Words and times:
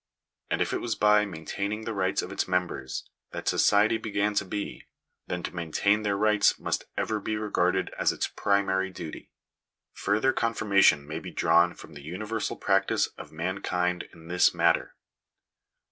And 0.49 0.63
if 0.63 0.73
it 0.73 0.81
was 0.81 0.95
by 0.95 1.25
maintaining 1.25 1.83
the 1.85 1.93
rights 1.93 2.23
of 2.23 2.31
its 2.31 2.47
members 2.47 3.07
that 3.33 3.47
society 3.47 3.99
began 3.99 4.33
to 4.33 4.45
be, 4.45 4.87
then 5.27 5.43
to 5.43 5.55
maintain 5.55 6.01
their 6.01 6.17
rights 6.17 6.57
must 6.57 6.85
ever 6.97 7.19
be 7.19 7.35
regarded 7.37 7.93
as 7.99 8.11
its 8.11 8.25
primary 8.27 8.89
duty., 8.89 9.29
Further 9.93 10.33
confirmation 10.33 11.05
may 11.07 11.19
be 11.19 11.29
drawn 11.29 11.75
from 11.75 11.93
the 11.93 12.01
universal 12.01 12.55
practice 12.55 13.09
of 13.19 13.31
mankind 13.31 14.05
in 14.11 14.27
this 14.27 14.55
matter. 14.55 14.95